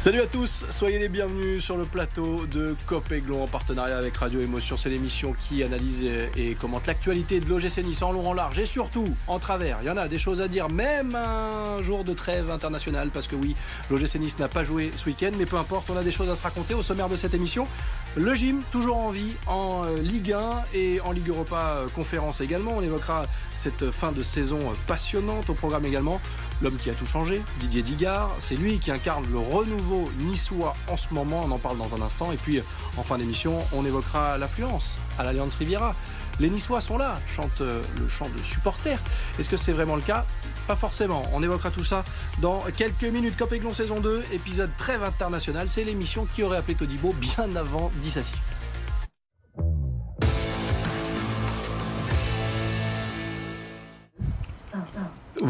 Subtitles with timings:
[0.00, 4.40] Salut à tous, soyez les bienvenus sur le plateau de Copéglon en partenariat avec Radio
[4.40, 4.78] Émotion.
[4.78, 6.02] C'est l'émission qui analyse
[6.38, 9.80] et commente l'actualité de l'OGC Nice en long, en large et surtout en travers.
[9.82, 13.26] Il y en a des choses à dire, même un jour de trêve internationale, parce
[13.26, 13.54] que oui,
[13.90, 16.34] l'OGC Nice n'a pas joué ce week-end, mais peu importe, on a des choses à
[16.34, 17.68] se raconter au sommaire de cette émission.
[18.16, 22.40] Le gym, toujours en vie en euh, Ligue 1 et en Ligue Europa euh, Conférence
[22.40, 22.72] également.
[22.74, 26.22] On évoquera cette fin de saison passionnante au programme également.
[26.62, 30.96] L'homme qui a tout changé, Didier Digard, c'est lui qui incarne le renouveau niçois en
[30.96, 32.32] ce moment, on en parle dans un instant.
[32.32, 32.60] Et puis
[32.96, 35.94] en fin d'émission, on évoquera l'affluence à l'Alliance Riviera.
[36.40, 38.98] Les Niçois sont là, chantent euh, le chant de supporters.
[39.38, 40.24] Est-ce que c'est vraiment le cas?
[40.66, 41.22] Pas forcément.
[41.34, 42.02] On évoquera tout ça
[42.40, 43.36] dans quelques minutes.
[43.36, 45.68] Cop saison 2, épisode trêve international.
[45.68, 48.32] C'est l'émission qui aurait appelé Todibo bien avant Dissassi.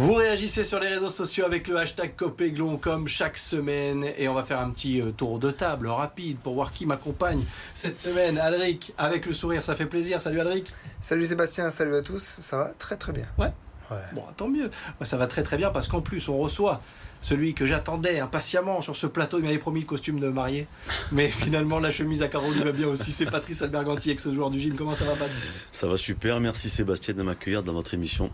[0.00, 4.34] Vous réagissez sur les réseaux sociaux avec le hashtag Copéglon comme chaque semaine et on
[4.34, 7.42] va faire un petit euh, tour de table rapide pour voir qui m'accompagne
[7.74, 8.38] cette semaine.
[8.38, 10.22] Alric, avec le sourire, ça fait plaisir.
[10.22, 10.72] Salut Alric.
[11.02, 12.22] Salut Sébastien, salut à tous.
[12.22, 13.26] Ça va très très bien.
[13.36, 13.52] Ouais.
[14.14, 14.70] Bon, tant mieux.
[15.02, 16.80] Ça va très très bien parce qu'en plus on reçoit
[17.20, 19.36] celui que j'attendais impatiemment sur ce plateau.
[19.38, 20.66] Il m'avait promis le costume de mariée.
[21.12, 23.12] Mais finalement, la chemise à carreaux lui va bien aussi.
[23.12, 24.76] C'est Patrice Alberganti, ex-joueur du gym.
[24.76, 25.62] Comment ça va, Patrice?
[25.70, 26.40] Ça va super.
[26.40, 28.30] Merci Sébastien de m'accueillir dans votre émission.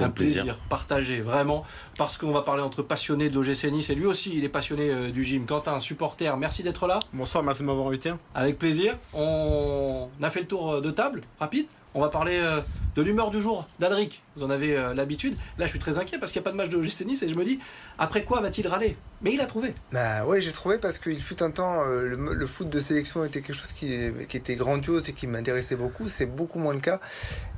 [0.00, 0.58] C'est un, plaisir.
[0.68, 1.64] partagé, vraiment.
[1.98, 4.90] Parce qu'on va parler entre passionnés de l'OGC Nice et lui aussi, il est passionné
[4.90, 5.46] euh, du gym.
[5.46, 7.00] Quentin, supporter, merci d'être là.
[7.12, 8.12] Bonsoir, merci de m'avoir invité.
[8.34, 8.96] Avec plaisir.
[9.14, 11.66] On a fait le tour euh, de table, rapide.
[11.92, 12.60] On va parler euh,
[12.94, 14.22] de l'humeur du jour d'Adric.
[14.36, 15.36] Vous en avez euh, l'habitude.
[15.58, 17.22] Là, je suis très inquiet parce qu'il n'y a pas de match de l'OGC Nice
[17.22, 17.58] et je me dis,
[17.98, 18.96] après quoi va-t-il râler?
[19.22, 19.74] Mais il a trouvé.
[19.90, 23.40] Bah oui, j'ai trouvé parce qu'il fut un temps, euh, le, foot de sélection était
[23.42, 26.08] quelque chose qui, était grandiose et qui m'intéressait beaucoup.
[26.08, 27.00] C'est beaucoup moins le cas.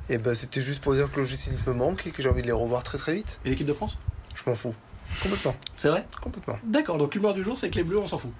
[0.09, 2.41] Et ben, c'était juste pour dire que l'OGC Nice me manque et que j'ai envie
[2.41, 3.39] de les revoir très très vite.
[3.45, 3.97] Et l'équipe de France?
[4.35, 4.75] Je m'en fous.
[5.21, 5.55] Complètement.
[5.77, 6.05] C'est vrai?
[6.21, 6.57] Complètement.
[6.63, 8.31] D'accord, donc l'humeur du jour, c'est que les Bleus, on s'en fout.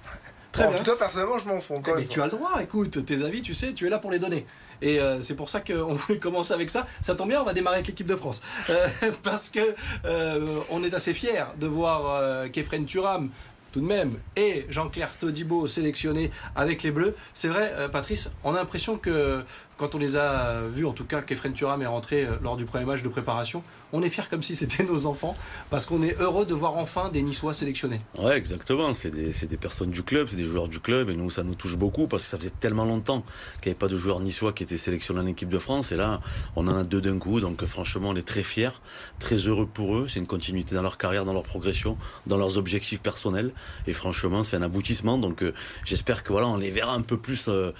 [0.52, 1.82] Très En tout cas, personnellement, je m'en fous.
[1.88, 4.12] Eh, mais tu as le droit, écoute, tes avis, tu sais, tu es là pour
[4.12, 4.46] les donner.
[4.82, 6.86] Et euh, c'est pour ça qu'on voulait commencer avec ça.
[7.02, 8.42] Ça tombe bien, on va démarrer avec l'équipe de France.
[8.70, 8.88] Euh,
[9.24, 9.74] parce que
[10.06, 13.30] euh, on est assez fiers de voir Kefren Turam
[13.72, 17.16] tout de même, et Jean-Claire Todibo sélectionné avec les Bleus.
[17.34, 19.44] C'est vrai, Patrice, on a l'impression que
[19.78, 22.86] quand on les a vus, en tout cas, Kefren Turam est rentré lors du premier
[22.86, 23.64] match de préparation,
[23.94, 25.38] on est fiers comme si c'était nos enfants,
[25.70, 28.02] parce qu'on est heureux de voir enfin des Niçois sélectionnés.
[28.18, 28.92] Ouais, exactement.
[28.94, 31.78] C'est des, personnes du club, c'est des joueurs du club, et nous, ça nous touche
[31.78, 33.24] beaucoup, parce que ça faisait tellement longtemps
[33.62, 35.96] qu'il n'y avait pas de joueurs niçois qui étaient sélectionnés en équipe de France, et
[35.96, 36.20] là,
[36.56, 38.82] on en a deux d'un coup, donc franchement, on est très fiers,
[39.20, 40.08] très heureux pour eux.
[40.08, 43.52] C'est une continuité dans leur carrière, dans leur progression, dans leurs objectifs personnels,
[43.86, 45.20] et franchement, c'est un aboutissement.
[45.20, 45.54] Donc, euh,
[45.86, 47.46] j'espère que voilà, on les verra un peu plus.
[47.48, 47.72] Euh,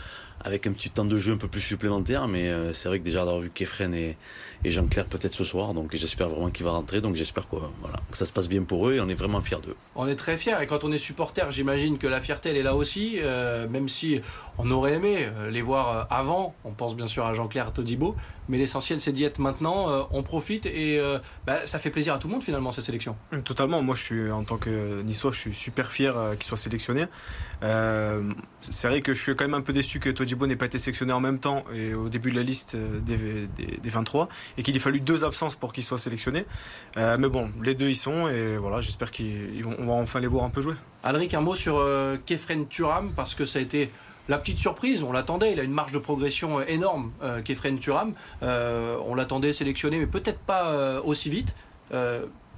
[0.44, 3.04] avec un petit temps de jeu un peu plus supplémentaire, mais euh, c'est vrai que
[3.04, 4.18] déjà d'avoir vu Kefren et,
[4.66, 5.74] Jean-Claire peut-être ce soir.
[5.74, 7.02] Donc j'espère vraiment qu'il va rentrer.
[7.02, 9.42] Donc j'espère que, voilà, que ça se passe bien pour eux et on est vraiment
[9.42, 9.76] fiers d'eux.
[9.96, 12.64] On est très fiers et quand on est supporter, j'imagine que la fierté elle est
[12.64, 13.18] là aussi.
[13.20, 14.22] Euh, même si
[14.58, 18.16] on aurait aimé euh, les voir avant, on pense bien sûr à Jean-Claire Todibo,
[18.50, 19.90] mais l'essentiel c'est d'y être maintenant.
[19.90, 21.02] Euh, on profite et
[21.46, 23.16] bah, ça fait plaisir à tout le monde finalement cette sélection.
[23.44, 23.82] Totalement.
[23.82, 27.06] Moi je suis en tant que Niçois, je suis super fier qu'il soit sélectionné.
[27.62, 30.78] c'est vrai que je suis quand même un peu déçu que Todibo n'ait pas été
[30.78, 34.28] sélectionné en même temps et au début de la liste des, des, des 23
[34.58, 36.46] et qu'il ait fallu deux absences pour qu'il soit sélectionné.
[36.98, 40.46] Euh, mais bon, les deux y sont et voilà, j'espère qu'on va enfin les voir
[40.46, 40.76] un peu jouer.
[41.04, 43.92] Alric, un mot sur euh, Kefren Turam parce que ça a été
[44.30, 47.12] la petite surprise, on l'attendait, il a une marge de progression euh, énorme,
[47.44, 48.14] Kefren Turam.
[48.42, 51.56] on l'attendait sélectionné, mais peut-être pas aussi vite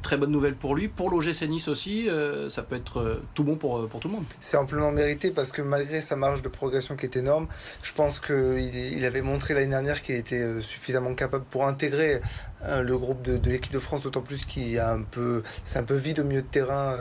[0.06, 0.88] très bonne nouvelle pour lui.
[0.88, 4.14] Pour l'OGC Nice aussi, euh, ça peut être euh, tout bon pour, euh, tout le
[4.14, 4.24] monde.
[4.40, 7.48] C'est amplement mérité parce que malgré sa marge de progression qui est énorme,
[7.82, 12.22] je pense qu'il il avait montré l'année dernière qu'il était suffisamment capable pour intégrer
[12.68, 15.96] le groupe de, l'équipe de France, d'autant plus qu'il a un peu, c'est un peu
[15.96, 16.98] vide au milieu de terrain.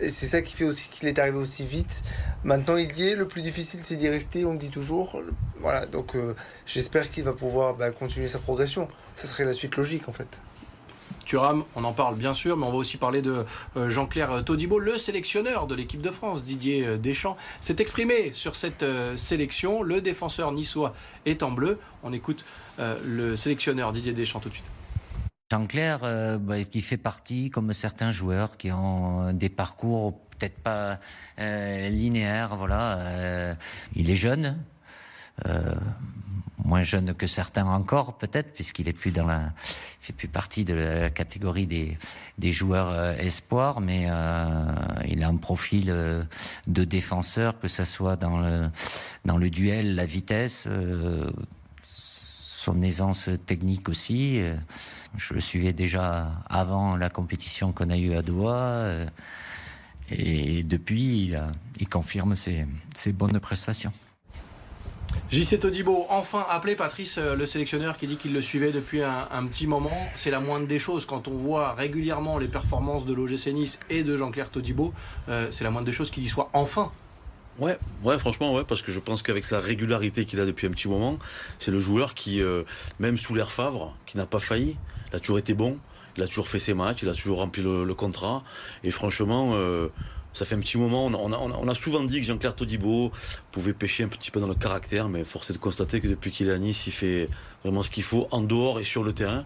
[0.00, 2.02] C'est ça qui fait aussi qu'il est arrivé aussi vite.
[2.44, 3.16] Maintenant, il y est.
[3.16, 5.20] Le plus difficile, c'est d'y rester, on le dit toujours.
[5.60, 6.16] Voilà, donc
[6.66, 8.88] j'espère qu'il va pouvoir bah, continuer sa progression.
[9.14, 10.40] Ça serait la suite logique, en fait.
[11.28, 13.44] Thuram, on en parle bien sûr, mais on va aussi parler de
[13.76, 18.56] euh, Jean-Claire Todibo, le sélectionneur de l'équipe de France, Didier euh, Deschamps, s'est exprimé sur
[18.56, 19.82] cette euh, sélection.
[19.82, 20.94] Le défenseur niçois
[21.26, 21.78] est en bleu.
[22.02, 22.46] On écoute
[22.78, 24.77] le sélectionneur Didier Deschamps tout de suite.
[25.50, 30.98] Jean-Claire, bah, qui fait partie, comme certains joueurs, qui ont des parcours peut-être pas
[31.38, 32.56] linéaires.
[32.56, 33.56] Voilà,
[33.96, 34.56] il est jeune
[36.68, 39.52] moins jeune que certains encore peut-être puisqu'il est plus dans la
[40.00, 41.96] fait plus partie de la catégorie des
[42.36, 44.74] des joueurs euh, espoirs mais euh,
[45.06, 46.22] il a un profil euh,
[46.66, 48.70] de défenseur que ça soit dans le
[49.24, 51.30] dans le duel la vitesse euh,
[52.58, 54.42] son aisance technique aussi
[55.16, 59.06] je le suivais déjà avant la compétition qu'on a eue à Doha
[60.10, 61.34] Et depuis,
[61.80, 62.66] il, confirme ses,
[63.12, 63.92] bonnes prestations.
[65.30, 69.46] JC Todibo, enfin appelé Patrice, euh, le sélectionneur qui dit qu'il le suivait depuis un,
[69.46, 69.96] petit moment.
[70.14, 74.04] C'est la moindre des choses quand on voit régulièrement les performances de l'OGC Nice et
[74.04, 74.92] de Jean-Claire Todibo.
[75.28, 76.92] Euh, c'est la moindre des choses qu'il y soit enfin.
[77.58, 80.70] Ouais, ouais, franchement, ouais, parce que je pense qu'avec sa régularité qu'il a depuis un
[80.70, 81.18] petit moment,
[81.58, 82.62] c'est le joueur qui, euh,
[83.00, 84.76] même sous l'air Favre, qui n'a pas failli,
[85.10, 85.76] il a toujours été bon,
[86.16, 88.44] il a toujours fait ses matchs, il a toujours rempli le, contrat.
[88.84, 89.88] Et franchement, euh,
[90.32, 91.06] ça fait un petit moment.
[91.06, 93.10] On a, souvent dit que Jean-Claire Todibo
[93.50, 96.30] pouvait pêcher un petit peu dans le caractère, mais force est de constater que depuis
[96.30, 97.28] qu'il est à Nice, il fait
[97.64, 99.44] vraiment ce qu'il faut en dehors et sur le terrain.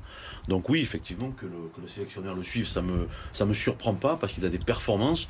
[0.48, 4.34] Donc oui, effectivement, que le, sélectionneur le suive, ça me, ça me surprend pas parce
[4.34, 5.28] qu'il a des performances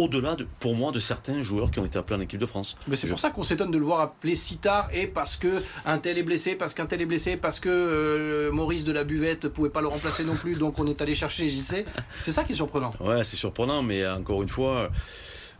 [0.00, 2.76] au-delà, de, pour moi, de certains joueurs qui ont été appelés en équipe de France.
[2.88, 5.62] Mais c'est pour ça qu'on s'étonne de le voir appelé si tard et parce que
[5.86, 9.04] un tel est blessé, parce qu'un tel est blessé, parce que euh, Maurice de la
[9.04, 11.84] Buvette pouvait pas le remplacer non plus, donc on est allé chercher JC.
[12.20, 12.90] C'est ça qui est surprenant.
[13.00, 14.90] Ouais, c'est surprenant, mais encore une fois.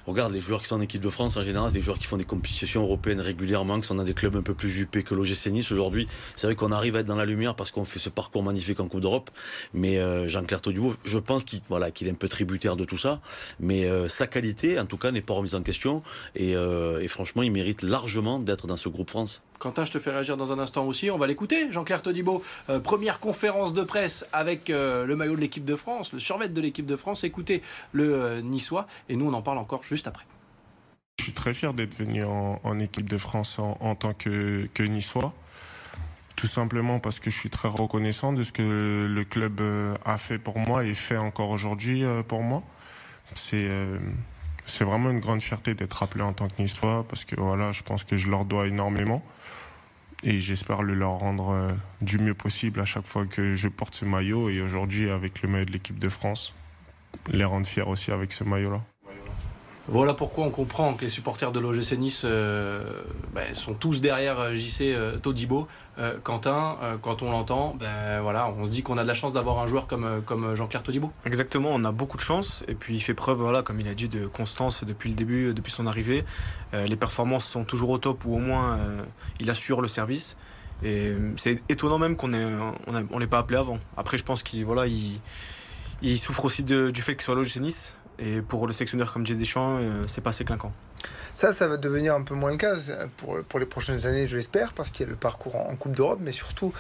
[0.07, 2.07] Regarde, les joueurs qui sont en équipe de France, en général, c'est des joueurs qui
[2.07, 5.15] font des compétitions européennes régulièrement, qui sont dans des clubs un peu plus jupés que
[5.15, 5.71] l'OGC Nice.
[5.73, 8.43] Aujourd'hui, c'est vrai qu'on arrive à être dans la lumière parce qu'on fait ce parcours
[8.43, 9.31] magnifique en Coupe d'Europe.
[9.75, 12.99] Mais euh, Jean-Claire Todibo, je pense qu'il voilà, qu'il est un peu tributaire de tout
[12.99, 13.21] ça.
[13.59, 16.03] Mais euh, sa qualité, en tout cas, n'est pas remise en question.
[16.35, 19.43] Et, euh, et franchement, il mérite largement d'être dans ce groupe France.
[19.59, 21.11] Quentin, je te fais réagir dans un instant aussi.
[21.11, 21.71] On va l'écouter.
[21.71, 22.43] Jean-Claire Todibo,
[22.83, 26.87] première conférence de presse avec le maillot de l'équipe de France, le survêt de l'équipe
[26.87, 27.25] de France.
[27.25, 27.61] Écoutez
[27.93, 28.87] le Niçois.
[29.11, 30.25] Et nous, on en parle encore juste après.
[31.19, 35.35] Je suis très fier d'être venu en, équipe de France en, tant que, que niçois.
[36.35, 40.17] Tout simplement parce que je suis très reconnaissant de ce que le club euh, a
[40.17, 42.63] fait pour moi et fait encore aujourd'hui euh, pour moi.
[43.35, 43.99] C'est euh,
[44.65, 47.83] c'est vraiment une grande fierté d'être appelé en tant que niçois parce que voilà, je
[47.83, 49.23] pense que je leur dois énormément
[50.23, 54.05] et j'espère le leur rendre du mieux possible à chaque fois que je porte ce
[54.05, 56.55] maillot et aujourd'hui avec le maillot de l'équipe de France,
[57.29, 58.83] les rendre fiers aussi avec ce maillot-là.
[59.93, 63.03] Voilà pourquoi on comprend que les supporters de l'OGC Nice euh,
[63.35, 65.67] ben, sont tous derrière euh, JC euh, Todibo.
[66.25, 69.59] Quentin, quand on l'entend, ben, voilà, on se dit qu'on a de la chance d'avoir
[69.59, 71.13] un joueur comme, Jean-Claire Todibo.
[71.27, 72.65] Exactement, on a beaucoup de chance.
[72.69, 75.53] Et puis il fait preuve, voilà, comme il a dit, de constance depuis le début,
[75.53, 76.25] depuis son arrivée.
[76.73, 78.79] les performances sont toujours au top ou au moins
[79.41, 80.39] il assure le service.
[80.83, 83.79] Et c'est étonnant même qu'on on, l'ait pas appelé avant.
[83.99, 87.97] Après, je pense qu'il voilà, il, souffre aussi du fait qu'il soit l'OGC Nice.
[88.21, 90.73] Et pour le sectionnaire comme Jay Deschamps, euh, c'est pas assez clinquant.
[91.35, 92.77] Ça, ça va devenir un peu moins le cas
[93.17, 95.97] pour, pour les prochaines années, je l'espère, parce qu'il y a le parcours en, Coupe
[95.97, 96.73] d'Europe, mais surtout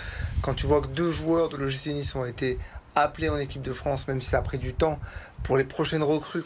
[0.42, 2.58] quand tu vois que deux joueurs de l'OGC Nice ont été
[2.94, 4.98] appelés en équipe de France, même si ça a pris du temps,
[5.44, 6.42] pour les prochaines recrues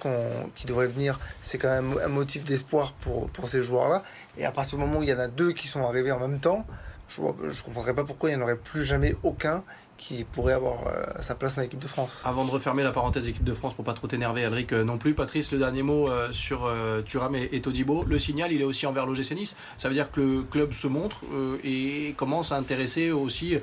[0.54, 4.04] qui devraient venir, c'est quand même un motif d'espoir pour, pour ces joueurs-là.
[4.36, 6.20] Et à partir du moment où il y en a deux qui sont arrivés en
[6.20, 6.64] même temps,
[7.08, 9.64] je ne comprendrais pas pourquoi il n'y en aurait plus jamais aucun
[9.96, 12.22] qui pourrait avoir euh, sa place en équipe de France.
[12.24, 14.98] Avant de refermer la parenthèse équipe de France pour pas trop t'énerver, Alric euh, non
[14.98, 15.14] plus.
[15.14, 16.70] Patrice, le dernier mot euh, sur
[17.06, 18.04] Thuram et, Todibo.
[18.04, 19.56] Le signal, il est aussi envers l'OGC Nice.
[19.78, 21.22] Ça veut dire que le club se montre
[21.62, 23.56] et commence à intéresser aussi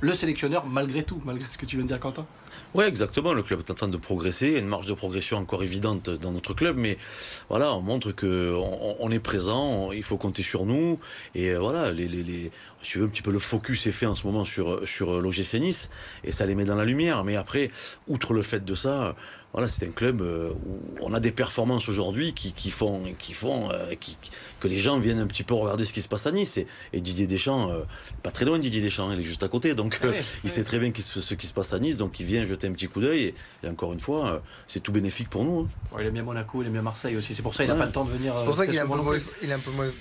[0.00, 2.26] le sélectionneur malgré tout, malgré ce que tu viens de dire, Quentin.
[2.74, 3.32] Oui, exactement.
[3.32, 4.58] Le club est en train de progresser.
[4.58, 6.98] Une marge de progression encore évidente dans notre club, mais
[7.48, 8.54] voilà, on montre que
[9.00, 9.92] on, est présent.
[9.92, 10.98] il faut compter sur nous.
[11.34, 12.50] Et voilà, si
[12.82, 15.54] tu veux, un petit peu le focus est fait en ce moment sur sur l'OGC
[15.54, 15.90] Nice,
[16.24, 17.24] et ça les met dans la lumière.
[17.24, 17.68] Mais après,
[18.08, 19.16] outre le fait de ça,
[19.56, 23.32] voilà, c'est un club euh, où on a des performances aujourd'hui qui, qui, font, qui
[23.32, 24.18] font euh, qui,
[24.60, 26.58] que les gens viennent un petit peu regarder ce qui se passe à Nice.
[26.92, 27.80] Et, Didier Deschamps, euh,
[28.22, 29.74] pas très loin Didier Deschamps, il est juste à côté.
[29.74, 30.08] Donc ah
[30.44, 31.96] il sait très bien ce qui se passe à Nice.
[31.96, 33.32] Donc il vient jeter un petit coup d'œil.
[33.62, 35.60] Et, encore une fois, c'est tout bénéfique pour nous.
[35.60, 35.96] Hein.
[36.00, 37.34] il aime bien Monaco, il aime bien Marseille aussi.
[37.34, 38.34] C'est pour ça qu'il n'a pas le temps de venir.
[38.36, 38.96] C'est pour ça qu'il a, un peu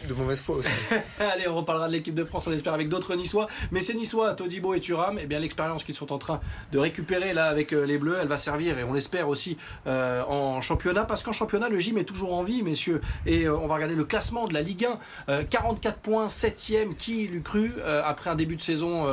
[0.09, 0.67] de mauvaise foi aussi.
[1.33, 3.47] Allez, on reparlera de l'équipe de France, on espère, avec d'autres Niçois.
[3.71, 6.41] Mais ces Niçois, Todibo et Thuram, et eh bien l'expérience qu'ils sont en train
[6.74, 9.45] de récupérer là avec les Bleus, elle va servir et on l'espère aussi
[9.88, 13.02] euh, en championnat, parce qu'en championnat, le gym est toujours en vie, messieurs.
[13.25, 14.88] Et euh, on va regarder le classement de la Ligue
[15.28, 15.44] 1.
[15.46, 17.74] 44 euh, points, 7ème, qui l'eût cru,
[18.04, 19.06] après un début de saison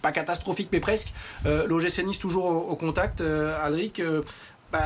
[0.00, 1.12] pas catastrophique, mais presque.
[1.44, 3.20] L'OGC Nice toujours au, contact.
[3.20, 4.02] Alric,
[4.72, 4.80] ben,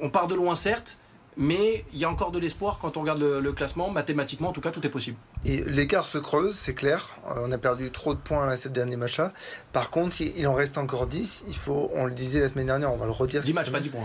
[0.00, 0.98] on part de loin, certes.
[1.36, 3.90] Mais il y a encore de l'espoir quand on regarde le, classement.
[3.90, 5.16] Mathématiquement, en tout cas, tout est possible.
[5.44, 7.16] Et l'écart se creuse, c'est clair.
[7.28, 9.32] Euh, on a perdu trop de points à cette dernier match-là.
[9.72, 11.44] Par contre, il en reste encore 10.
[11.48, 13.40] Il faut, on le disait la semaine dernière, on va le redire.
[13.40, 14.00] 10 matchs, pas 10 points.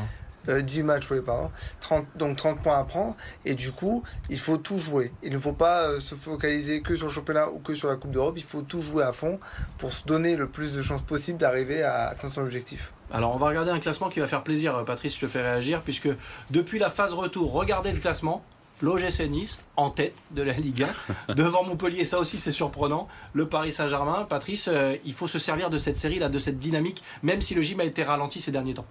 [0.48, 1.51] 10 euh, matchs, oui, pardon.
[1.80, 3.16] 30, donc 30 points à prendre.
[3.46, 5.12] Et du coup, il faut tout jouer.
[5.24, 7.96] Il ne faut pas euh, se focaliser que sur le championnat ou que sur la
[7.96, 8.36] Coupe d'Europe.
[8.38, 9.39] Il faut tout jouer à fond
[9.77, 12.94] pour se donner le plus de chances possible d'arriver à atteindre son objectif.
[13.12, 15.42] Alors on va regarder un classement qui va faire plaisir, euh, Patrice, je te fais
[15.42, 16.10] réagir, puisque
[16.51, 18.44] depuis la phase retour, regardez le classement.
[18.80, 20.86] L'OGC Nice en tête de la Ligue
[21.27, 23.08] 1, devant Montpellier, ça aussi c'est surprenant.
[23.34, 26.60] Le Paris Saint-Germain, Patrice, euh, il faut se servir de cette série là, de cette
[26.60, 28.86] dynamique, même si le gym a été ralenti ces derniers temps.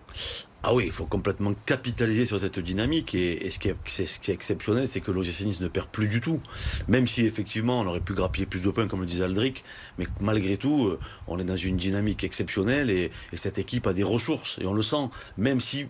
[0.68, 3.14] Ah oui, il faut complètement capitaliser sur cette dynamique.
[3.14, 6.08] Et, ce, qui est, ce, qui est, exceptionnel, c'est que l'OGC Nice ne perd plus
[6.08, 6.40] du tout.
[6.88, 9.64] Même si effectivement on aurait pu grappiller plus de points, comme le disait Aldric,
[9.96, 13.92] mais malgré tout, euh, on est dans une dynamique exceptionnelle et, et cette équipe a
[13.92, 14.58] des ressources.
[14.60, 15.08] Et on le sent,
[15.38, 15.86] même si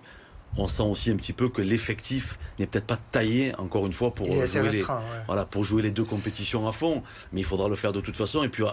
[0.58, 4.14] on sent aussi un petit peu que l'effectif n'est peut-être pas taillé, encore une fois,
[4.14, 4.84] pour jouer, les,
[5.26, 7.02] voilà, pour jouer les deux compétitions à fond.
[7.32, 8.42] Mais il faudra le faire de toute façon.
[8.42, 8.64] Et puis,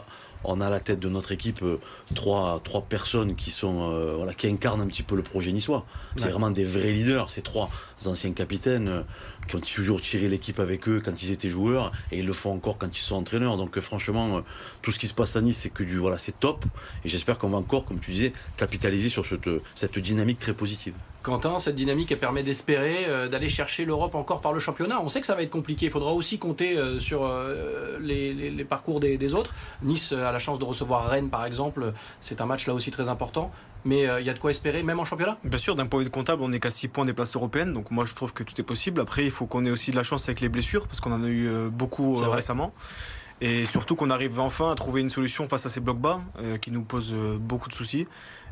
[0.44, 1.80] on a à la tête de notre équipe euh,
[2.16, 5.86] trois, trois personnes qui, sont, euh, voilà, qui incarnent un petit peu le projet niçois.
[6.16, 7.30] C'est vraiment des vrais leaders.
[7.30, 7.70] Ces trois
[8.06, 9.02] anciens capitaines euh,
[9.48, 12.52] qui ont toujours tiré l'équipe avec eux quand ils étaient joueurs et ils le font
[12.52, 13.58] encore quand ils sont entraîneurs.
[13.58, 14.42] Donc franchement,
[14.82, 16.66] tout ce qui se passe à Nice, c'est que du voilà, c'est top.
[17.04, 20.94] Et j'espère qu'on va encore, comme tu disais, capitaliser sur cette, cette dynamique très positive.
[21.24, 25.02] Quentin, cette dynamique elle permet d'espérer d'aller chercher l'Europe encore par le championnat.
[25.02, 25.86] On sait que ça va être compliqué.
[25.86, 27.30] Il faudra aussi compter sur
[28.02, 29.54] les, les, parcours des, des, autres.
[29.84, 31.94] Nice a la chance de recevoir Rennes, par exemple.
[32.20, 33.52] C'est un match là aussi très important.
[33.86, 35.38] Mais euh, il y a de quoi espérer, même en championnat?
[35.44, 37.74] Bien sûr, d'un point de vue comptable, on n'est qu'à 6 points des places européennes.
[37.74, 39.02] Donc moi, je trouve que tout est possible.
[39.02, 41.24] Après, il faut qu'on ait aussi de la chance avec les blessures, parce qu'on en
[41.24, 42.74] a eu euh, beaucoup euh, récemment.
[43.42, 46.22] Et surtout qu'on arrive enfin à trouver une solution face à ces blocs bas
[46.62, 48.08] qui nous posent beaucoup de soucis.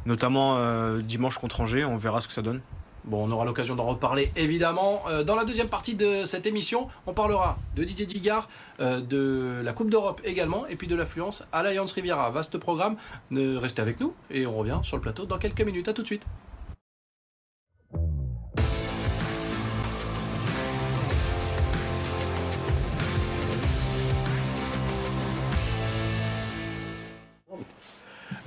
[0.05, 0.57] Notamment
[0.97, 2.59] dimanche contre Angers, on verra ce que ça donne.
[3.03, 5.01] Bon, on aura l'occasion d'en reparler évidemment.
[5.09, 8.47] Euh, dans la deuxième partie de cette émission, on parlera de Didier Digard,
[8.79, 12.29] euh, de la Coupe d'Europe également, et puis de l'affluence à l'Alliance Riviera.
[12.29, 12.97] Vaste programme.
[13.31, 15.87] restez avec nous et on revient sur le plateau dans quelques minutes.
[15.87, 16.27] À tout de suite.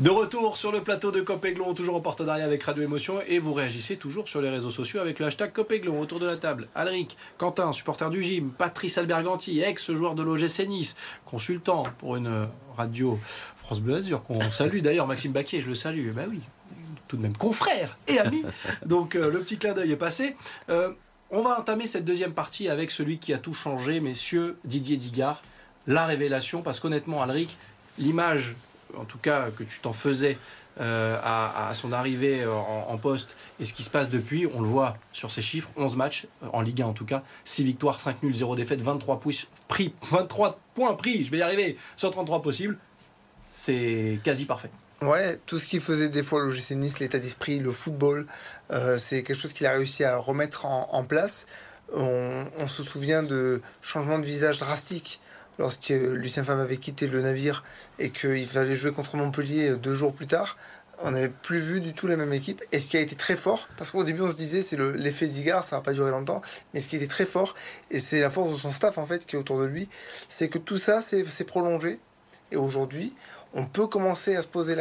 [0.04, 3.54] De retour sur le plateau de Copéglon, toujours en partenariat avec Radio Émotion, et vous
[3.54, 6.68] réagissez toujours sur les réseaux sociaux avec le hashtag Copéglon autour de la table.
[6.74, 10.94] Alric, Quentin, supporter du gym, Patrice Alberganti, ex-joueur de l'OGC Nice,
[11.24, 13.18] consultant pour une radio
[13.56, 16.40] France Bleu Azur, qu'on salue d'ailleurs, Maxime Baquier, je le salue, ben oui,
[17.08, 18.42] tout de même confrère et ami.
[18.84, 20.36] Donc euh, le petit clin d'œil est passé.
[20.68, 20.92] Euh,
[21.30, 25.40] on va entamer cette deuxième partie avec celui qui a tout changé, messieurs, Didier Digard,
[25.86, 27.56] la révélation, parce qu'honnêtement, Alric,
[27.98, 28.54] l'image
[28.98, 30.38] en tout cas que tu t'en faisais
[30.80, 34.96] euh, à, son arrivée en, poste et ce qui se passe depuis, on le voit
[35.12, 38.24] sur ces chiffres, 11 matchs euh, en Ligue 1 en tout cas, 6 victoires, 5
[38.24, 39.20] nuls, 0 défaites, 23,
[39.68, 42.76] pris, 23 points pris, je vais y arriver, 133 possibles,
[43.52, 44.70] c'est quasi parfait.
[45.00, 48.26] Ouais, tout ce qui faisait des fois l'OGC Nice, l'état d'esprit, le football,
[48.72, 51.46] euh, c'est quelque chose qu'il a réussi à remettre en, place.
[51.94, 55.20] On, on, se souvient de changements de visage drastiques
[55.58, 57.64] lorsque Lucien Favre avait quitté le navire
[57.98, 60.56] et qu'il fallait jouer contre Montpellier deux jours plus tard,
[61.02, 62.62] on n'avait plus vu du tout la même équipe.
[62.72, 65.26] Et ce qui a été très fort, parce qu'au début on se disait c'est l'effet
[65.26, 66.40] Zigard, ça va pas durer longtemps,
[66.72, 67.54] mais ce qui a été très fort,
[67.90, 69.88] et c'est la force de son staff en fait qui est autour de lui,
[70.28, 71.98] c'est que tout ça s'est prolongé.
[72.52, 73.14] Et aujourd'hui,
[73.54, 74.76] on peut commencer à se poser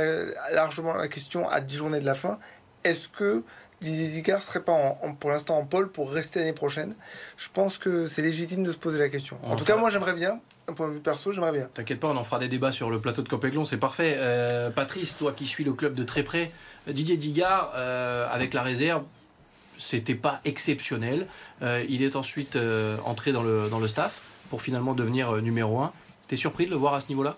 [0.51, 2.39] largement la question à 10 journées de la fin,
[2.84, 3.44] est-ce que
[3.82, 6.96] Didier Zigard serait pas pour l'instant en pôle pour rester l'année prochaine?
[7.38, 9.38] Je pense que c'est légitime de se poser la question.
[9.44, 11.70] En, tout cas, moi j'aimerais bien, d'un point de vue perso, j'aimerais bien.
[11.74, 14.15] T'inquiète pas, on en fera des débats sur le plateau de Copéglon, c'est parfait.
[14.17, 16.51] Euh, Patrice, toi qui suis le club de très près,
[16.88, 19.03] Didier Digard, euh, avec la réserve,
[19.77, 21.27] c'était pas exceptionnel.
[21.62, 22.58] Euh, il est ensuite
[23.05, 25.91] entré dans le, dans le staff pour finalement devenir numéro 1.
[26.27, 27.38] T'es surpris de le voir à ce niveau-là?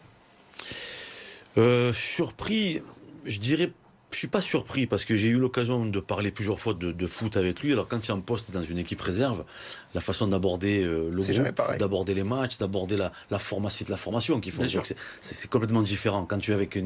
[1.93, 2.81] Surpris,
[3.25, 3.71] je dirais
[4.15, 7.35] je suis pas surpris parce que j'ai eu l'occasion de parler plusieurs fois de, foot
[7.35, 7.73] avec lui.
[7.73, 9.43] Alors quand il est en poste dans une équipe réserve,
[9.93, 13.91] la façon d'aborder euh, le groupe, d'aborder les matchs, d'aborder la, la formation, c'est de
[13.91, 14.63] la formation qu'il faut.
[15.19, 16.25] C'est complètement différent.
[16.25, 16.79] Quand tu es avec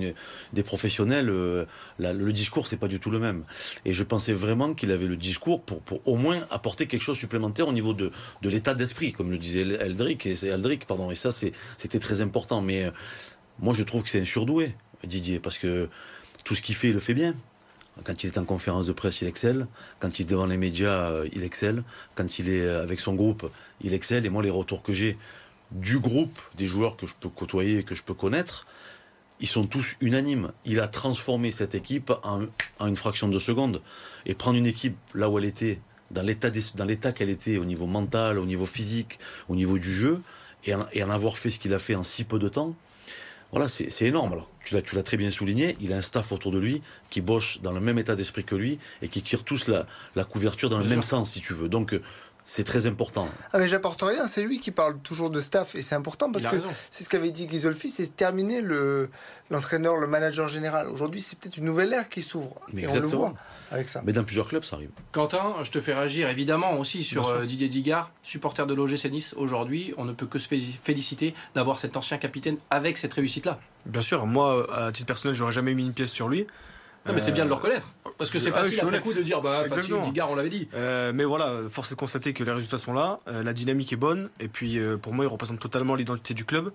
[0.53, 1.65] des professionnels, euh,
[1.99, 3.43] le discours c'est pas du tout le même.
[3.85, 7.17] Et je pensais vraiment qu'il avait le discours pour, pour au moins apporter quelque chose
[7.17, 11.11] supplémentaire au niveau de, de l'état d'esprit, comme le disait Eldrick et Eldrick, pardon.
[11.11, 12.61] Et ça c'était très important.
[12.61, 12.91] Mais euh,
[13.59, 15.89] moi je trouve que c'est un surdoué, Didier, parce que
[16.49, 17.35] tout ce qu'il fait, il le fait bien.
[18.03, 19.67] Quand il est en conférence de presse, il excelle.
[19.99, 21.83] Quand il est devant les médias, euh, il excelle.
[22.15, 23.51] Quand il est euh, avec son groupe,
[23.81, 24.25] il excelle.
[24.25, 25.15] Et moi, les retours que j'ai
[25.69, 28.65] du groupe des joueurs que je peux côtoyer et que je peux connaître,
[29.39, 30.51] ils sont tous unanimes.
[30.65, 32.47] Il a transformé cette équipe en,
[32.83, 33.79] une fraction de seconde.
[34.25, 35.79] Et prendre une équipe là où elle était,
[36.09, 40.19] dans l'état qu'elle était au niveau mental, au niveau physique, au niveau du jeu,
[40.65, 42.75] et et en avoir fait ce qu'il a fait en si peu de temps,
[43.51, 44.33] voilà, c'est énorme.
[44.33, 47.59] Alors, tu l'as très bien souligné, il a un staff autour de lui qui bosse
[47.63, 50.77] dans le même état d'esprit que lui et qui tire tous la, la couverture dans
[50.77, 51.69] le même sens, si tu veux.
[51.69, 52.01] Donc, euh,
[52.49, 53.29] c'est très important.
[53.53, 56.45] Ah mais j'apporte rien, c'est lui qui parle toujours de staff et c'est important parce
[56.45, 56.55] que
[56.89, 59.09] c'est ce qu'avait dit Ghisolfi, c'est terminer le
[59.51, 60.89] l'entraîneur, le manager général.
[60.89, 63.35] Aujourd'hui, c'est peut-être une nouvelle ère qui s'ouvre et on le voit
[63.71, 64.01] avec ça.
[64.03, 64.89] Mais dans plusieurs clubs, ça arrive.
[65.11, 69.35] Quentin, je te fais réagir évidemment aussi sur euh, Didier Digard, supporter de l'OGC Nice
[69.37, 69.93] aujourd'hui.
[69.97, 73.59] On ne peut que se féliciter d'avoir cet ancien capitaine avec cette réussite-là.
[73.85, 76.47] Bien sûr, moi, à titre personnel, j'aurais jamais mis une pièce sur lui.
[77.05, 77.87] Non, mais c'est bien de le reconnaître.
[78.17, 79.03] Parce que c'est Ah, facile suis après honnête.
[79.03, 80.03] coup de dire, bah, facile, Exactement.
[80.05, 80.67] Digard, on l'avait dit.
[80.73, 83.93] Euh, mais voilà, force est de constater que les résultats sont là, euh, la dynamique
[83.93, 86.71] est bonne, et puis euh, pour moi, il représente totalement l'identité du club.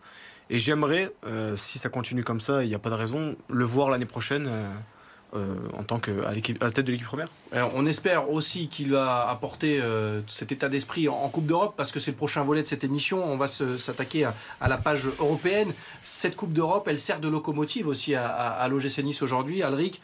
[0.50, 1.10] Et j'aimerais,
[1.56, 4.46] si ça continue comme ça, il n'y a pas de raison, le voir l'année prochaine
[5.32, 7.28] en tant que à, à la tête de l'équipe première.
[7.50, 9.82] Alors, on espère aussi qu'il va apporter
[10.28, 12.84] cet état d'esprit en, en Coupe d'Europe parce que c'est le prochain volet de cette
[12.84, 13.24] émission.
[13.24, 15.72] On va s'attaquer à, à la page européenne.
[16.02, 19.62] Cette Coupe d'Europe, elle sert de locomotive aussi à, à, l'OGC Nice aujourd'hui.
[19.62, 20.02] Alric,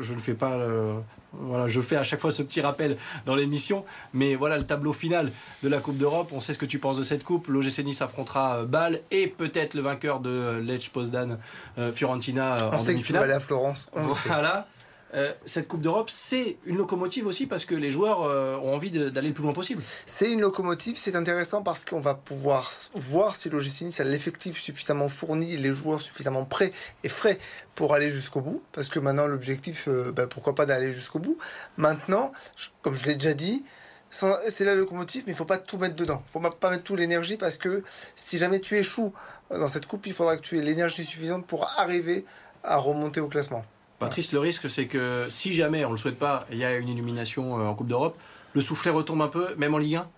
[0.00, 0.52] je ne fais pas.
[0.52, 0.94] euh,
[1.32, 4.92] voilà, je fais à chaque fois ce petit rappel dans l'émission, mais voilà le tableau
[4.92, 6.28] final de la Coupe d'Europe.
[6.32, 7.48] On sait ce que tu penses de cette coupe.
[7.48, 11.38] L'OGC Nice affrontera euh, Bâle et peut-être le vainqueur de euh, Lech Poznan
[11.78, 13.88] euh, Fiorentina euh, On en sait que tu vas aller à Florence.
[13.94, 14.02] On.
[14.26, 14.68] Voilà.
[15.14, 18.90] Euh, cette Coupe d'Europe, c'est une locomotive aussi parce que les joueurs euh, ont envie
[18.90, 19.82] d'aller le plus loin possible.
[20.06, 24.58] C'est une locomotive, c'est intéressant parce qu'on va pouvoir voir si l'OGC Nice a l'effectif
[24.60, 26.72] suffisamment fourni, les joueurs suffisamment prêts
[27.04, 27.38] et frais
[27.74, 28.62] pour aller jusqu'au bout.
[28.72, 31.36] Parce que maintenant, l'objectif, euh, ben, pourquoi pas d'aller jusqu'au bout.
[31.76, 32.32] Maintenant,
[32.80, 33.64] comme je l'ai déjà dit,
[34.10, 36.22] c'est la locomotive, mais il faut pas tout mettre dedans.
[36.28, 37.82] Il faut pas mettre toute l'énergie parce que
[38.14, 39.12] si jamais tu échoues
[39.50, 42.26] dans cette coupe, il faudra que tu aies l'énergie suffisante pour arriver
[42.62, 43.64] à remonter au classement.
[44.02, 46.76] Patrice, le risque, c'est que si jamais, on ne le souhaite pas, il y a
[46.76, 48.18] une illumination euh, en Coupe d'Europe,
[48.52, 50.08] le soufflet retombe un peu, même en Ligue 1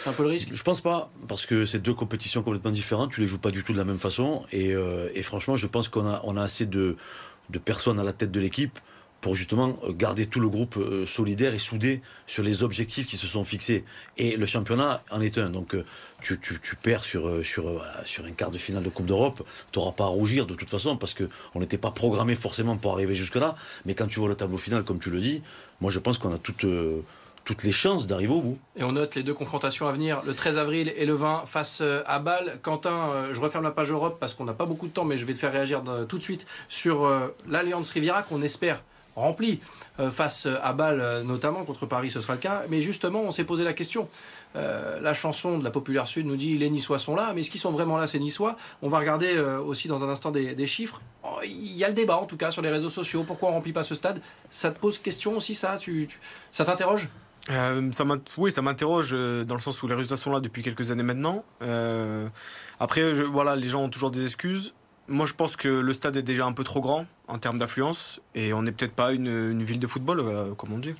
[0.00, 0.48] C'est un peu le risque?
[0.52, 3.62] Je pense pas, parce que c'est deux compétitions complètement différentes, tu les joues pas du
[3.62, 6.96] tout de la même façon, et, euh, franchement, je pense qu'on a, assez de
[7.64, 8.78] personnes à la tête de l'équipe
[9.20, 13.16] pour justement euh, garder tout le groupe euh, solidaire et soudé sur les objectifs qui
[13.16, 13.84] se sont fixés.
[14.16, 15.50] Et le championnat en est un.
[15.50, 15.84] Donc euh,
[16.22, 16.36] tu,
[16.82, 20.54] perds sur, un quart de finale de Coupe d'Europe, tu n'auras pas à rougir de
[20.54, 23.56] toute façon, parce qu'on n'était pas programmé forcément pour arriver jusque-là.
[23.86, 25.42] Mais quand tu vois le tableau final, comme tu le dis,
[25.80, 28.58] moi je pense qu'on a toutes, les chances d'arriver au bout.
[28.76, 31.82] Et on note les deux confrontations à venir, le 13 avril et le 20 face
[31.82, 32.58] à Bâle.
[32.62, 35.24] Quentin, je referme la page Europe parce qu'on n'a pas beaucoup de temps, mais je
[35.24, 37.08] vais te faire réagir tout de suite sur
[37.48, 38.82] l'Alliance Riviera qu'on espère
[39.18, 39.60] remplie
[40.00, 42.62] euh, face à Bâle, euh, notamment contre Paris, ce sera le cas.
[42.68, 44.08] Mais justement, on s'est posé la question.
[44.56, 47.50] Euh, la chanson de la Populaire Sud nous dit les Niçois sont là, mais est-ce
[47.50, 48.56] qu'ils sont vraiment là ces Niçois?
[48.82, 51.00] On va regarder aussi dans un instant des, chiffres.
[51.24, 53.24] Oh, Il y a le débat en tout cas sur les réseaux sociaux.
[53.24, 54.20] Pourquoi on remplit pas ce stade?
[54.50, 55.76] Ça te pose question aussi ça?
[56.50, 57.08] Ça t'interroge?
[58.36, 61.44] Oui, ça m'interroge dans le sens où les résultats sont là depuis quelques années maintenant.
[62.78, 64.74] Après, voilà, les gens ont toujours des excuses.
[65.08, 68.20] Moi, je pense que le stade est déjà un peu trop grand en termes d'affluence
[68.34, 70.94] et on n'est peut-être pas une, ville de football, euh, comme on dit.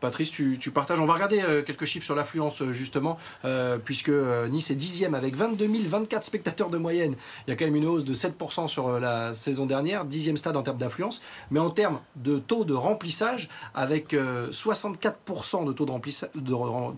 [0.00, 1.00] Patrice, tu, tu partages.
[1.00, 4.10] On va regarder euh, quelques chiffres sur l'affluence, euh, justement, euh, puisque
[4.50, 7.14] Nice est dixième avec 22 024 spectateurs de moyenne.
[7.46, 10.56] Il y a quand même une hausse de 7% sur la saison dernière, dixième stade
[10.56, 11.20] en termes d'affluence.
[11.50, 16.52] Mais en termes de taux de remplissage, avec euh, 64% de taux de, remplissa- de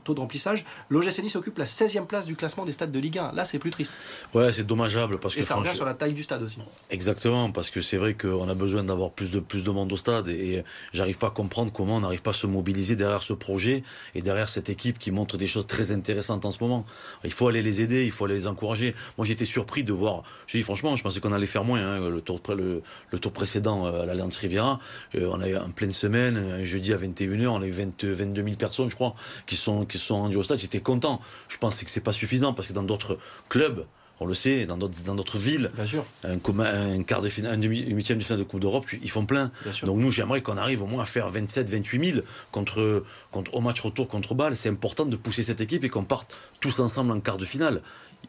[0.05, 3.19] taux de remplissage, l'OGC Nice occupe la 16e place du classement des stades de Ligue
[3.19, 3.33] 1.
[3.33, 3.93] Là, c'est plus triste.
[4.35, 6.59] Ouais, c'est dommageable parce Et que ça revient sur la taille du stade aussi.
[6.91, 9.97] Exactement, parce que c'est vrai qu'on a besoin d'avoir plus de, plus de monde au
[9.97, 13.23] stade et, et j'arrive pas à comprendre comment on n'arrive pas à se mobiliser derrière
[13.23, 13.83] ce projet
[14.15, 16.85] et derrière cette équipe qui montre des choses très intéressantes en ce moment.
[17.25, 18.95] Il faut aller les aider, il faut aller les encourager.
[19.19, 22.09] Moi j'étais surpris de voir, je dis franchement, je pensais qu'on allait faire moins hein,
[22.09, 24.79] le, tour, le, le tour précédent euh, à l'Alliance Riviera.
[25.15, 28.43] Euh, on a en pleine semaine, un jeudi à 21h, on a eu 20 22
[28.43, 29.15] 000 personnes je crois
[29.47, 30.59] qui sont, qui sont rendues au stade.
[30.59, 31.21] J'étais content.
[31.49, 33.87] Je pensais que c'est pas suffisant parce que dans d'autres clubs,
[34.21, 37.59] on le sait, dans d'autres dans d'autres villes, Bien sûr, un, quart de finale, un
[37.59, 39.51] demi, une huitième de finale de Coupe d'Europe, ils font plein.
[39.83, 43.61] Donc nous, j'aimerais qu'on arrive au moins à faire 27, 28 000 contre, contre, au
[43.61, 44.57] match retour contre Bâle.
[44.57, 47.81] C'est important de pousser cette équipe et qu'on parte tous ensemble en quart de finale.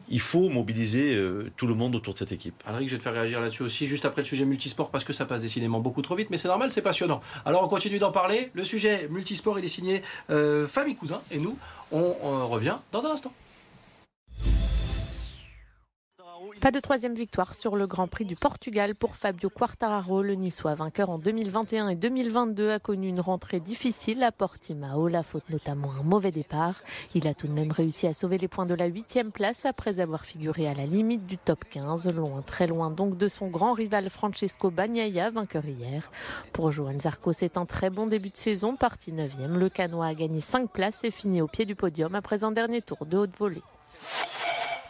[0.08, 2.54] Il faut mobiliser euh, tout le monde autour de cette équipe.
[2.66, 5.12] Alric, je vais te faire réagir là-dessus aussi, juste après le sujet multisport, parce que
[5.12, 7.20] ça passe décidément beaucoup trop vite, mais c'est normal, c'est passionnant.
[7.44, 8.50] Alors on continue d'en parler.
[8.54, 10.00] Le sujet multisport, il est signé
[10.30, 11.58] euh, Famille Cousin, et nous,
[11.92, 13.34] on, on revient dans un instant.
[16.62, 20.22] Pas de troisième victoire sur le Grand Prix du Portugal pour Fabio Quartararo.
[20.22, 25.24] Le Niçois vainqueur en 2021 et 2022 a connu une rentrée difficile à Portimao, la
[25.24, 26.76] faute notamment un mauvais départ.
[27.16, 29.98] Il a tout de même réussi à sauver les points de la huitième place après
[29.98, 33.72] avoir figuré à la limite du top 15, loin, très loin donc de son grand
[33.72, 36.12] rival Francesco Bagnaia, vainqueur hier.
[36.52, 39.58] Pour Johan Zarco, c'est un très bon début de saison, parti 9e.
[39.58, 42.82] Le Canois a gagné 5 places et fini au pied du podium après un dernier
[42.82, 43.62] tour de haute volée.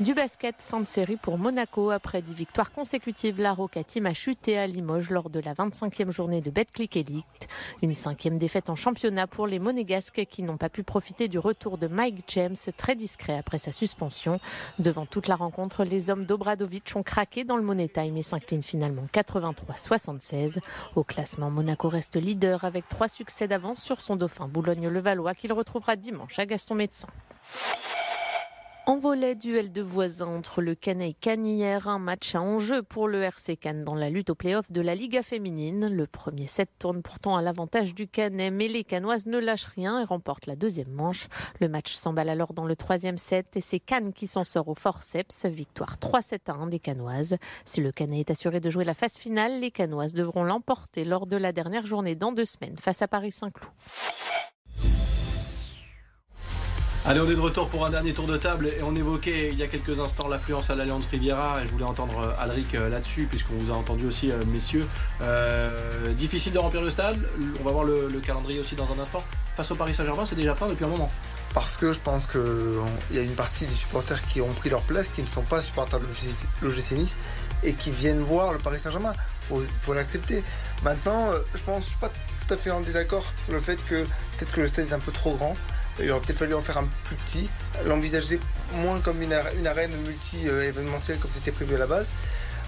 [0.01, 1.91] Du basket, fin de série pour Monaco.
[1.91, 6.41] Après 10 victoires consécutives, la Roca a chuté à Limoges lors de la 25e journée
[6.41, 7.49] de Betclic Elite.
[7.83, 11.77] Une cinquième défaite en championnat pour les Monégasques qui n'ont pas pu profiter du retour
[11.77, 14.41] de Mike James, très discret après sa suspension.
[14.79, 18.63] Devant toute la rencontre, les hommes d'Obradovic ont craqué dans le Money Time et s'inclinent
[18.63, 20.59] finalement 83-76.
[20.97, 25.97] Au classement, Monaco reste leader avec trois succès d'avance sur son dauphin Boulogne-Levallois qu'il retrouvera
[25.97, 27.09] dimanche à Gaston Médecin.
[28.85, 31.47] En volet, duel de voisins entre le Canet et Cannes
[31.87, 34.97] un match à enjeu pour le RC Cannes dans la lutte au play-off de la
[34.97, 35.89] Liga féminine.
[35.89, 40.01] Le premier set tourne pourtant à l'avantage du Canet, mais les Canoises ne lâchent rien
[40.01, 41.29] et remportent la deuxième manche.
[41.61, 44.75] Le match s'emballe alors dans le troisième set et c'est Cannes qui s'en sort au
[44.75, 45.47] forceps.
[45.47, 47.37] Victoire 3-7 à 1 des Canoises.
[47.65, 51.29] Si le Canet est assuré de jouer la phase finale, les Canoises devront l'emporter lors
[51.29, 53.71] de la dernière journée dans deux semaines face à Paris-Saint-Cloud.
[57.05, 59.59] Allez, on est de retour pour un dernier tour de table et on évoquait il
[59.59, 62.89] y a quelques instants l'affluence à l'Alliance Riviera et je voulais entendre euh, Alric euh,
[62.89, 64.87] là-dessus puisqu'on vous a entendu aussi, euh, messieurs.
[66.17, 67.19] Difficile de remplir le stade,
[67.61, 69.21] on va voir le, le calendrier aussi dans un instant.
[69.57, 71.11] Face au Paris Saint-Germain, c'est déjà plein depuis un moment.
[71.55, 72.41] Parce que je pense qu'il
[73.11, 75.61] y a une partie des supporters qui ont pris leur place, qui ne sont pas
[75.61, 76.07] supporters de
[76.63, 77.19] l'OGC Nice
[77.65, 79.13] et qui viennent voir le Paris Saint-Germain.
[79.43, 80.45] Il faut, faut l'accepter.
[80.85, 84.05] Maintenant, je pense, je suis pas tout à fait en désaccord sur le fait que
[84.05, 85.57] peut-être que le stade est un peu trop grand.
[86.01, 87.49] Il aurait peut-être fallu en faire un plus petit,
[87.87, 88.41] l'envisager
[88.77, 92.13] moins comme une, arène multi-événementielle comme c'était prévu à la base.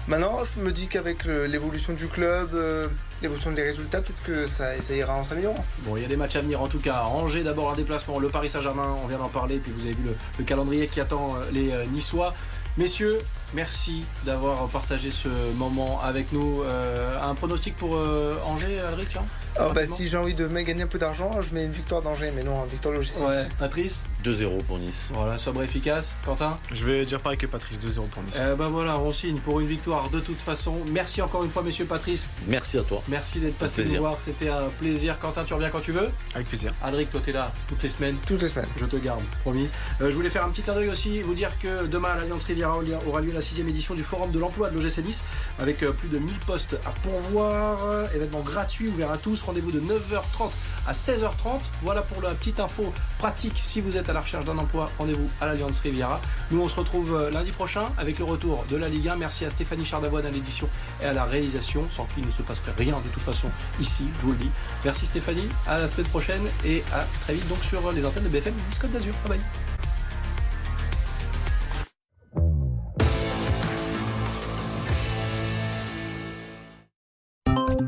[0.07, 2.87] Maintenant, je me dis qu'avec l'évolution du club, euh,
[3.23, 5.65] l'évolution des résultats, peut-être que ça, ira en s'améliorant.
[5.79, 7.01] Bon, il y a des matchs à venir en tout cas.
[7.05, 10.03] Angers d'abord un déplacement, le Paris Saint-Germain, on vient d'en parler, puis vous avez vu
[10.05, 12.35] le, le calendrier qui attend les euh, Niçois.
[12.77, 13.19] Messieurs,
[13.53, 16.61] merci d'avoir partagé ce moment avec nous.
[16.63, 19.23] Euh, un pronostic pour euh, Angers, Alric tiens?
[19.59, 22.31] Oh, bah, Si j'ai envie de gagner un peu d'argent, je mets une victoire d'Angers,
[22.35, 23.25] mais non, une victoire logistique.
[23.25, 25.07] Ouais, Patrice 2-0 pour Nice.
[25.13, 26.13] Voilà, sobre et efficace.
[26.25, 28.37] Quentin Je vais dire pareil que Patrice, 2-0 pour Nice.
[28.41, 30.77] Eh ben voilà, on signe pour une victoire de toute façon.
[30.91, 32.27] Merci encore une fois, messieurs Patrice.
[32.47, 33.03] Merci à toi.
[33.07, 35.19] Merci d'être passé nous voir, c'était un plaisir.
[35.19, 36.71] Quentin, tu reviens quand tu veux Avec plaisir.
[36.83, 38.67] Alric, toi t'es là toutes les semaines Toutes les semaines.
[38.77, 39.69] Je te garde, promis.
[40.01, 42.45] Euh, je voulais faire un petit clin d'œil aussi, vous dire que demain à l'Alliance
[42.45, 45.21] Riviera aura lieu la sixième édition du Forum de l'emploi de l'OGC Nice
[45.59, 48.11] avec plus de 1000 postes à pourvoir.
[48.15, 49.43] Événement gratuit, ouvert à tous.
[49.45, 50.51] Rendez-vous de 9h30
[50.87, 51.59] à 16h30.
[51.81, 54.89] Voilà pour la petite info pratique si vous êtes à la recherche d'un emploi.
[54.99, 56.19] Rendez-vous à l'Alliance Riviera.
[56.51, 59.15] Nous, on se retrouve lundi prochain avec le retour de la Ligue 1.
[59.15, 60.67] Merci à Stéphanie Chardavoine à l'édition
[61.01, 63.47] et à la réalisation, sans qui ne se passerait rien de toute façon
[63.79, 64.49] ici, je vous le dis.
[64.83, 68.53] Merci Stéphanie, à la semaine prochaine et à très vite sur les antennes de BFM
[68.69, 69.13] Discord d'Azur.
[69.25, 69.84] Bye bye.